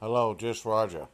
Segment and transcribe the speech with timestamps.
[0.00, 1.06] Hello, just Roger.